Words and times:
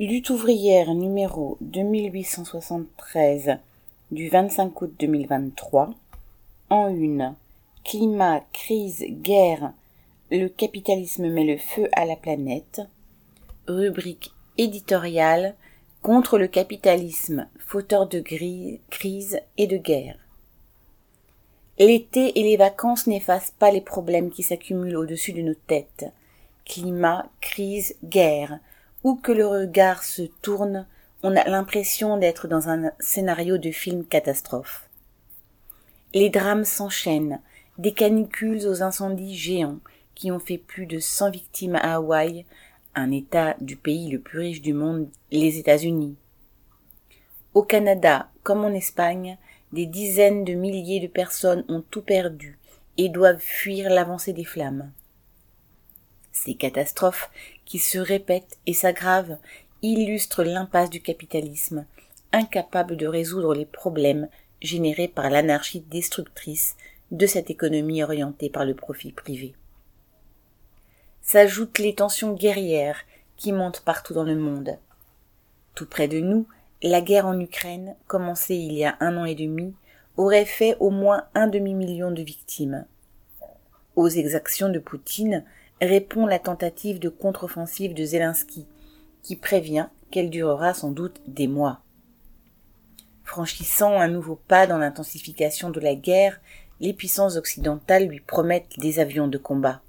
Lutte 0.00 0.30
ouvrière 0.30 0.92
numéro 0.92 1.56
2873 1.60 3.58
du 4.10 4.28
25 4.28 4.82
août 4.82 4.92
2023. 4.98 5.94
En 6.68 6.88
une. 6.88 7.36
Climat, 7.84 8.40
crise, 8.52 9.04
guerre. 9.08 9.72
Le 10.32 10.48
capitalisme 10.48 11.30
met 11.30 11.44
le 11.44 11.58
feu 11.58 11.88
à 11.92 12.06
la 12.06 12.16
planète. 12.16 12.80
Rubrique 13.68 14.32
éditoriale 14.58 15.54
contre 16.02 16.38
le 16.38 16.48
capitalisme, 16.48 17.46
fauteur 17.60 18.08
de 18.08 18.18
crise 18.90 19.40
et 19.58 19.68
de 19.68 19.76
guerre. 19.76 20.18
L'été 21.78 22.36
et 22.40 22.42
les 22.42 22.56
vacances 22.56 23.06
n'effacent 23.06 23.54
pas 23.60 23.70
les 23.70 23.80
problèmes 23.80 24.32
qui 24.32 24.42
s'accumulent 24.42 24.96
au-dessus 24.96 25.32
de 25.32 25.42
nos 25.42 25.54
têtes. 25.54 26.06
Climat, 26.64 27.26
crise, 27.40 27.94
guerre 28.02 28.58
où 29.04 29.16
que 29.16 29.32
le 29.32 29.46
regard 29.46 30.02
se 30.02 30.22
tourne, 30.22 30.86
on 31.22 31.36
a 31.36 31.44
l'impression 31.44 32.16
d'être 32.16 32.48
dans 32.48 32.68
un 32.68 32.90
scénario 32.98 33.58
de 33.58 33.70
film 33.70 34.04
catastrophe. 34.04 34.88
Les 36.14 36.30
drames 36.30 36.64
s'enchaînent, 36.64 37.40
des 37.76 37.92
canicules 37.92 38.66
aux 38.66 38.82
incendies 38.82 39.36
géants 39.36 39.78
qui 40.14 40.32
ont 40.32 40.38
fait 40.38 40.58
plus 40.58 40.86
de 40.86 40.98
100 40.98 41.30
victimes 41.30 41.74
à 41.76 41.96
Hawaï, 41.96 42.46
un 42.94 43.10
État 43.10 43.56
du 43.60 43.76
pays 43.76 44.10
le 44.10 44.20
plus 44.20 44.38
riche 44.38 44.62
du 44.62 44.72
monde, 44.72 45.08
les 45.30 45.58
États-Unis. 45.58 46.16
Au 47.52 47.62
Canada, 47.62 48.30
comme 48.42 48.64
en 48.64 48.72
Espagne, 48.72 49.36
des 49.72 49.86
dizaines 49.86 50.44
de 50.44 50.54
milliers 50.54 51.00
de 51.00 51.08
personnes 51.08 51.64
ont 51.68 51.82
tout 51.90 52.02
perdu 52.02 52.58
et 52.96 53.08
doivent 53.08 53.40
fuir 53.40 53.90
l'avancée 53.90 54.32
des 54.32 54.44
flammes. 54.44 54.92
Ces 56.34 56.54
catastrophes, 56.54 57.30
qui 57.64 57.78
se 57.78 57.98
répètent 57.98 58.58
et 58.66 58.74
s'aggravent, 58.74 59.38
illustrent 59.82 60.42
l'impasse 60.42 60.90
du 60.90 61.00
capitalisme, 61.00 61.86
incapable 62.32 62.96
de 62.96 63.06
résoudre 63.06 63.54
les 63.54 63.64
problèmes 63.64 64.28
générés 64.60 65.08
par 65.08 65.30
l'anarchie 65.30 65.80
destructrice 65.80 66.76
de 67.12 67.26
cette 67.26 67.50
économie 67.50 68.02
orientée 68.02 68.50
par 68.50 68.64
le 68.64 68.74
profit 68.74 69.12
privé. 69.12 69.54
S'ajoutent 71.22 71.78
les 71.78 71.94
tensions 71.94 72.34
guerrières 72.34 72.98
qui 73.36 73.52
montent 73.52 73.80
partout 73.80 74.12
dans 74.12 74.24
le 74.24 74.36
monde. 74.36 74.76
Tout 75.76 75.86
près 75.86 76.08
de 76.08 76.18
nous, 76.18 76.48
la 76.82 77.00
guerre 77.00 77.26
en 77.26 77.38
Ukraine, 77.38 77.94
commencée 78.08 78.56
il 78.56 78.72
y 78.72 78.84
a 78.84 78.96
un 79.00 79.16
an 79.16 79.24
et 79.24 79.36
demi, 79.36 79.74
aurait 80.16 80.44
fait 80.44 80.76
au 80.80 80.90
moins 80.90 81.26
un 81.34 81.46
demi-million 81.46 82.10
de 82.10 82.22
victimes. 82.22 82.86
Aux 83.94 84.08
exactions 84.08 84.68
de 84.68 84.80
Poutine, 84.80 85.44
répond 85.84 86.26
la 86.26 86.38
tentative 86.38 86.98
de 86.98 87.08
contre-offensive 87.08 87.94
de 87.94 88.04
Zelensky, 88.04 88.66
qui 89.22 89.36
prévient 89.36 89.88
qu'elle 90.10 90.30
durera 90.30 90.74
sans 90.74 90.90
doute 90.90 91.20
des 91.26 91.48
mois. 91.48 91.80
Franchissant 93.24 93.98
un 93.98 94.08
nouveau 94.08 94.36
pas 94.36 94.66
dans 94.66 94.78
l'intensification 94.78 95.70
de 95.70 95.80
la 95.80 95.94
guerre, 95.94 96.40
les 96.80 96.92
puissances 96.92 97.36
occidentales 97.36 98.06
lui 98.06 98.20
promettent 98.20 98.78
des 98.78 99.00
avions 99.00 99.28
de 99.28 99.38
combat. 99.38 99.80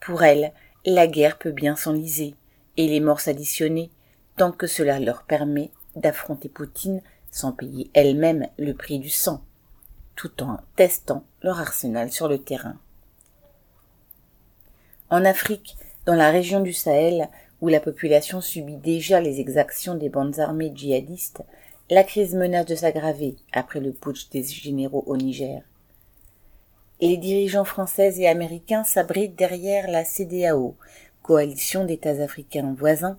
Pour 0.00 0.22
elles, 0.22 0.52
la 0.84 1.06
guerre 1.06 1.38
peut 1.38 1.52
bien 1.52 1.74
s'enliser 1.74 2.34
et 2.76 2.86
les 2.86 3.00
morts 3.00 3.20
s'additionner 3.20 3.90
tant 4.36 4.52
que 4.52 4.66
cela 4.66 5.00
leur 5.00 5.24
permet 5.24 5.70
d'affronter 5.96 6.48
Poutine 6.48 7.02
sans 7.30 7.52
payer 7.52 7.90
elles-mêmes 7.92 8.46
le 8.58 8.72
prix 8.72 8.98
du 8.98 9.10
sang, 9.10 9.42
tout 10.14 10.42
en 10.42 10.60
testant 10.76 11.24
leur 11.42 11.60
arsenal 11.60 12.12
sur 12.12 12.28
le 12.28 12.38
terrain. 12.38 12.78
En 15.10 15.24
Afrique, 15.24 15.76
dans 16.04 16.14
la 16.14 16.30
région 16.30 16.60
du 16.60 16.74
Sahel, 16.74 17.28
où 17.62 17.68
la 17.68 17.80
population 17.80 18.42
subit 18.42 18.76
déjà 18.76 19.22
les 19.22 19.40
exactions 19.40 19.94
des 19.94 20.10
bandes 20.10 20.38
armées 20.38 20.70
djihadistes, 20.74 21.42
la 21.88 22.04
crise 22.04 22.34
menace 22.34 22.66
de 22.66 22.74
s'aggraver 22.74 23.36
après 23.54 23.80
le 23.80 23.92
putsch 23.92 24.28
des 24.28 24.42
généraux 24.42 25.04
au 25.06 25.16
Niger. 25.16 25.62
Et 27.00 27.08
les 27.08 27.16
dirigeants 27.16 27.64
français 27.64 28.18
et 28.18 28.28
américains 28.28 28.84
s'abritent 28.84 29.34
derrière 29.34 29.88
la 29.90 30.04
CDAO, 30.04 30.76
coalition 31.22 31.86
d'États 31.86 32.22
africains 32.22 32.74
voisins, 32.76 33.18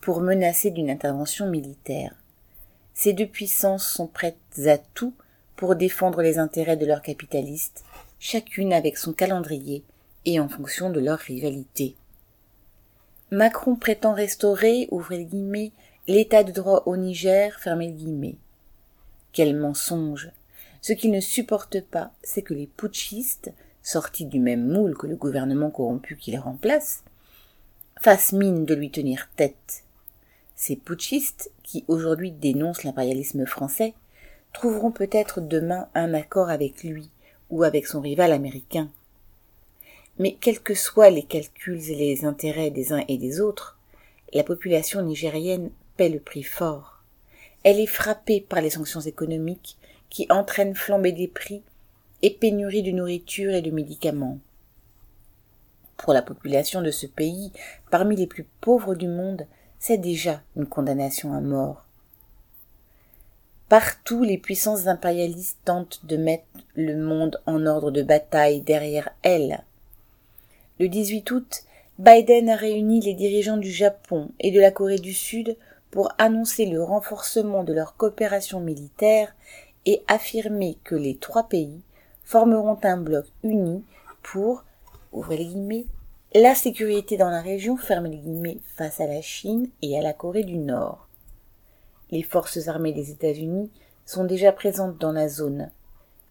pour 0.00 0.22
menacer 0.22 0.70
d'une 0.70 0.88
intervention 0.88 1.46
militaire. 1.46 2.14
Ces 2.94 3.12
deux 3.12 3.26
puissances 3.26 3.86
sont 3.86 4.06
prêtes 4.06 4.36
à 4.64 4.78
tout 4.78 5.12
pour 5.56 5.76
défendre 5.76 6.22
les 6.22 6.38
intérêts 6.38 6.78
de 6.78 6.86
leurs 6.86 7.02
capitalistes, 7.02 7.84
chacune 8.18 8.72
avec 8.72 8.96
son 8.96 9.12
calendrier 9.12 9.84
et 10.28 10.40
en 10.40 10.48
fonction 10.50 10.90
de 10.90 11.00
leur 11.00 11.18
rivalité. 11.18 11.96
Macron 13.30 13.76
prétend 13.76 14.12
restaurer, 14.12 14.86
ouvrez 14.90 15.24
guillemets, 15.24 15.72
l'état 16.06 16.44
de 16.44 16.52
droit 16.52 16.82
au 16.84 16.98
Niger, 16.98 17.58
fermez 17.58 17.90
guillemets. 17.92 18.36
Quel 19.32 19.56
mensonge! 19.56 20.30
Ce 20.82 20.92
qu'il 20.92 21.12
ne 21.12 21.20
supporte 21.20 21.80
pas, 21.80 22.12
c'est 22.22 22.42
que 22.42 22.52
les 22.52 22.66
putschistes, 22.66 23.52
sortis 23.82 24.26
du 24.26 24.38
même 24.38 24.68
moule 24.70 24.98
que 24.98 25.06
le 25.06 25.16
gouvernement 25.16 25.70
corrompu 25.70 26.16
qui 26.16 26.30
les 26.30 26.38
remplace, 26.38 27.04
fassent 27.98 28.32
mine 28.32 28.66
de 28.66 28.74
lui 28.74 28.90
tenir 28.90 29.30
tête. 29.34 29.84
Ces 30.56 30.76
putschistes, 30.76 31.50
qui 31.62 31.86
aujourd'hui 31.88 32.32
dénoncent 32.32 32.84
l'impérialisme 32.84 33.46
français, 33.46 33.94
trouveront 34.52 34.90
peut-être 34.92 35.40
demain 35.40 35.88
un 35.94 36.12
accord 36.12 36.50
avec 36.50 36.84
lui 36.84 37.08
ou 37.48 37.62
avec 37.62 37.86
son 37.86 38.02
rival 38.02 38.32
américain. 38.32 38.90
Mais 40.18 40.36
quels 40.40 40.60
que 40.60 40.74
soient 40.74 41.10
les 41.10 41.22
calculs 41.22 41.90
et 41.90 41.94
les 41.94 42.24
intérêts 42.24 42.70
des 42.70 42.92
uns 42.92 43.04
et 43.08 43.18
des 43.18 43.40
autres, 43.40 43.78
la 44.32 44.44
population 44.44 45.02
nigérienne 45.02 45.70
paie 45.96 46.08
le 46.08 46.20
prix 46.20 46.42
fort. 46.42 47.02
Elle 47.64 47.80
est 47.80 47.86
frappée 47.86 48.40
par 48.40 48.60
les 48.60 48.70
sanctions 48.70 49.00
économiques 49.00 49.76
qui 50.10 50.26
entraînent 50.30 50.74
flambée 50.74 51.12
des 51.12 51.28
prix 51.28 51.62
et 52.22 52.30
pénurie 52.30 52.82
de 52.82 52.90
nourriture 52.90 53.54
et 53.54 53.62
de 53.62 53.70
médicaments. 53.70 54.38
Pour 55.96 56.12
la 56.12 56.22
population 56.22 56.82
de 56.82 56.90
ce 56.90 57.06
pays, 57.06 57.52
parmi 57.90 58.16
les 58.16 58.26
plus 58.26 58.46
pauvres 58.60 58.94
du 58.94 59.08
monde, 59.08 59.46
c'est 59.78 59.98
déjà 59.98 60.42
une 60.56 60.66
condamnation 60.66 61.32
à 61.34 61.40
mort. 61.40 61.84
Partout, 63.68 64.24
les 64.24 64.38
puissances 64.38 64.86
impérialistes 64.86 65.58
tentent 65.64 66.00
de 66.06 66.16
mettre 66.16 66.46
le 66.74 66.96
monde 66.96 67.40
en 67.46 67.66
ordre 67.66 67.90
de 67.90 68.02
bataille 68.02 68.62
derrière 68.62 69.10
elles. 69.22 69.62
Le 70.78 70.88
18 70.88 71.30
août, 71.32 71.64
Biden 71.98 72.48
a 72.48 72.54
réuni 72.54 73.00
les 73.00 73.14
dirigeants 73.14 73.56
du 73.56 73.70
Japon 73.70 74.30
et 74.38 74.52
de 74.52 74.60
la 74.60 74.70
Corée 74.70 75.00
du 75.00 75.12
Sud 75.12 75.56
pour 75.90 76.12
annoncer 76.18 76.66
le 76.66 76.80
renforcement 76.80 77.64
de 77.64 77.72
leur 77.72 77.96
coopération 77.96 78.60
militaire 78.60 79.34
et 79.86 80.02
affirmer 80.06 80.78
que 80.84 80.94
les 80.94 81.16
trois 81.16 81.48
pays 81.48 81.80
formeront 82.22 82.78
un 82.84 82.96
bloc 82.96 83.26
uni 83.42 83.82
pour, 84.22 84.64
la 86.34 86.54
sécurité 86.54 87.16
dans 87.16 87.30
la 87.30 87.40
région, 87.40 87.76
guillemets, 87.76 88.58
face 88.76 89.00
à 89.00 89.08
la 89.08 89.20
Chine 89.20 89.68
et 89.82 89.98
à 89.98 90.02
la 90.02 90.12
Corée 90.12 90.44
du 90.44 90.58
Nord. 90.58 91.08
Les 92.12 92.22
forces 92.22 92.68
armées 92.68 92.92
des 92.92 93.10
États-Unis 93.10 93.72
sont 94.06 94.24
déjà 94.24 94.52
présentes 94.52 94.98
dans 94.98 95.12
la 95.12 95.28
zone, 95.28 95.70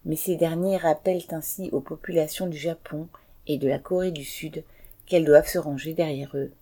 mais 0.06 0.16
ces 0.16 0.36
derniers 0.36 0.78
rappellent 0.78 1.26
ainsi 1.32 1.68
aux 1.72 1.80
populations 1.80 2.46
du 2.46 2.56
Japon 2.56 3.08
et 3.48 3.58
de 3.58 3.66
la 3.66 3.78
Corée 3.78 4.12
du 4.12 4.24
Sud 4.24 4.62
qu'elles 5.06 5.24
doivent 5.24 5.48
se 5.48 5.58
ranger 5.58 5.94
derrière 5.94 6.36
eux. 6.36 6.52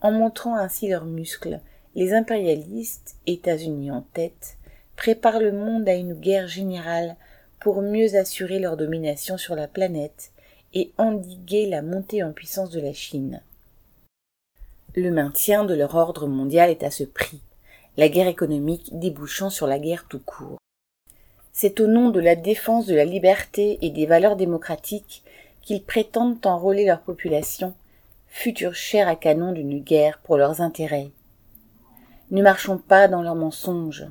En 0.00 0.12
montrant 0.12 0.56
ainsi 0.56 0.88
leurs 0.88 1.04
muscles, 1.04 1.60
les 1.94 2.12
impérialistes, 2.12 3.16
États-Unis 3.26 3.90
en 3.90 4.02
tête, 4.12 4.56
préparent 4.96 5.40
le 5.40 5.52
monde 5.52 5.88
à 5.88 5.94
une 5.94 6.14
guerre 6.14 6.48
générale 6.48 7.16
pour 7.60 7.82
mieux 7.82 8.14
assurer 8.16 8.58
leur 8.58 8.76
domination 8.76 9.36
sur 9.36 9.54
la 9.54 9.66
planète 9.66 10.30
et 10.74 10.92
endiguer 10.98 11.66
la 11.66 11.82
montée 11.82 12.22
en 12.22 12.32
puissance 12.32 12.70
de 12.70 12.80
la 12.80 12.92
Chine. 12.92 13.42
Le 14.94 15.10
maintien 15.10 15.64
de 15.64 15.74
leur 15.74 15.94
ordre 15.94 16.26
mondial 16.26 16.70
est 16.70 16.82
à 16.82 16.90
ce 16.90 17.04
prix, 17.04 17.40
la 17.96 18.08
guerre 18.08 18.28
économique 18.28 18.90
débouchant 18.92 19.50
sur 19.50 19.66
la 19.66 19.78
guerre 19.78 20.06
tout 20.08 20.20
court. 20.20 20.58
C'est 21.58 21.80
au 21.80 21.86
nom 21.86 22.10
de 22.10 22.20
la 22.20 22.36
défense 22.36 22.84
de 22.84 22.94
la 22.94 23.06
liberté 23.06 23.78
et 23.80 23.88
des 23.88 24.04
valeurs 24.04 24.36
démocratiques 24.36 25.22
qu'ils 25.62 25.82
prétendent 25.82 26.44
enrôler 26.44 26.84
leur 26.84 27.00
population, 27.00 27.72
future 28.26 28.74
chair 28.74 29.08
à 29.08 29.16
canon 29.16 29.52
d'une 29.52 29.80
guerre 29.80 30.20
pour 30.22 30.36
leurs 30.36 30.60
intérêts. 30.60 31.08
Ne 32.30 32.42
marchons 32.42 32.76
pas 32.76 33.08
dans 33.08 33.22
leurs 33.22 33.36
mensonges. 33.36 34.04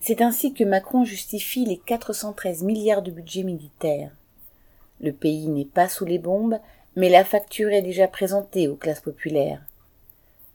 C'est 0.00 0.22
ainsi 0.22 0.52
que 0.52 0.64
Macron 0.64 1.04
justifie 1.04 1.66
les 1.66 1.78
413 1.78 2.64
milliards 2.64 3.02
de 3.02 3.12
budget 3.12 3.44
militaire. 3.44 4.10
Le 5.00 5.12
pays 5.12 5.46
n'est 5.46 5.64
pas 5.64 5.88
sous 5.88 6.04
les 6.04 6.18
bombes, 6.18 6.58
mais 6.96 7.10
la 7.10 7.24
facture 7.24 7.70
est 7.70 7.80
déjà 7.80 8.08
présentée 8.08 8.66
aux 8.66 8.74
classes 8.74 8.98
populaires. 8.98 9.62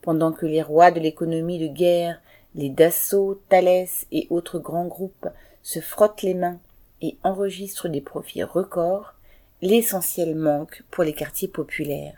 Pendant 0.02 0.32
que 0.32 0.44
les 0.44 0.60
rois 0.60 0.90
de 0.90 1.00
l'économie 1.00 1.58
de 1.58 1.68
guerre, 1.68 2.20
les 2.54 2.68
Dassault, 2.68 3.40
Thalès 3.48 4.06
et 4.12 4.26
autres 4.28 4.58
grands 4.58 4.86
groupes 4.86 5.28
se 5.62 5.80
frottent 5.80 6.22
les 6.22 6.34
mains 6.34 6.58
et 7.02 7.16
enregistrent 7.22 7.88
des 7.88 8.00
profits 8.00 8.42
records, 8.42 9.14
l'essentiel 9.62 10.34
manque 10.34 10.82
pour 10.90 11.04
les 11.04 11.12
quartiers 11.12 11.48
populaires. 11.48 12.16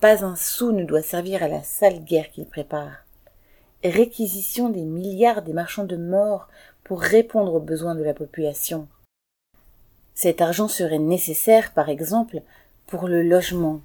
Pas 0.00 0.24
un 0.24 0.36
sou 0.36 0.72
ne 0.72 0.84
doit 0.84 1.02
servir 1.02 1.42
à 1.42 1.48
la 1.48 1.62
sale 1.62 2.02
guerre 2.02 2.30
qu'ils 2.30 2.46
préparent. 2.46 3.04
Réquisition 3.84 4.68
des 4.68 4.82
milliards 4.82 5.42
des 5.42 5.52
marchands 5.52 5.84
de 5.84 5.96
mort 5.96 6.48
pour 6.84 7.00
répondre 7.00 7.54
aux 7.54 7.60
besoins 7.60 7.94
de 7.94 8.02
la 8.02 8.14
population. 8.14 8.88
Cet 10.14 10.40
argent 10.40 10.68
serait 10.68 10.98
nécessaire, 10.98 11.72
par 11.72 11.88
exemple, 11.88 12.42
pour 12.86 13.08
le 13.08 13.22
logement. 13.22 13.80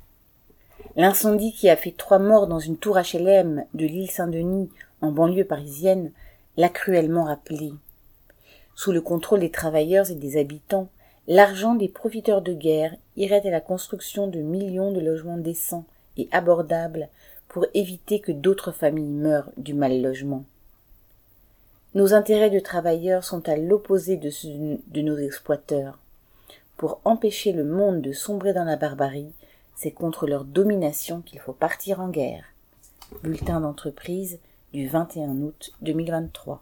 L'incendie 0.95 1.53
qui 1.53 1.69
a 1.69 1.75
fait 1.75 1.95
trois 1.95 2.19
morts 2.19 2.47
dans 2.47 2.59
une 2.59 2.77
tour 2.77 2.97
HLM 2.97 3.65
de 3.73 3.85
l'île 3.85 4.11
Saint-Denis, 4.11 4.69
en 5.01 5.11
banlieue 5.11 5.45
parisienne, 5.45 6.11
l'a 6.57 6.69
cruellement 6.69 7.25
rappelé. 7.25 7.73
Sous 8.77 8.91
le 8.91 9.01
contrôle 9.01 9.39
des 9.39 9.49
travailleurs 9.49 10.11
et 10.11 10.15
des 10.15 10.37
habitants, 10.37 10.87
l'argent 11.27 11.73
des 11.73 11.89
profiteurs 11.89 12.43
de 12.43 12.53
guerre 12.53 12.95
irait 13.15 13.45
à 13.47 13.49
la 13.49 13.59
construction 13.59 14.27
de 14.27 14.39
millions 14.39 14.91
de 14.91 14.99
logements 14.99 15.39
décents 15.39 15.85
et 16.15 16.29
abordables 16.31 17.09
pour 17.47 17.65
éviter 17.73 18.19
que 18.19 18.31
d'autres 18.31 18.71
familles 18.71 19.09
meurent 19.09 19.49
du 19.57 19.73
mal 19.73 19.99
logement. 19.99 20.45
Nos 21.95 22.13
intérêts 22.13 22.51
de 22.51 22.59
travailleurs 22.59 23.23
sont 23.23 23.49
à 23.49 23.57
l'opposé 23.57 24.15
de 24.15 24.29
ceux 24.29 24.77
de 24.87 25.01
nos 25.01 25.17
exploiteurs. 25.17 25.97
Pour 26.77 27.01
empêcher 27.03 27.53
le 27.53 27.63
monde 27.63 28.01
de 28.01 28.11
sombrer 28.11 28.53
dans 28.53 28.63
la 28.63 28.75
barbarie, 28.75 29.33
c'est 29.75 29.89
contre 29.89 30.27
leur 30.27 30.43
domination 30.43 31.21
qu'il 31.21 31.39
faut 31.39 31.51
partir 31.51 31.99
en 31.99 32.09
guerre. 32.09 32.43
Bulletin 33.23 33.59
d'entreprise 33.59 34.37
du 34.71 34.87
21 34.87 35.41
août 35.41 35.71
2023. 35.81 36.59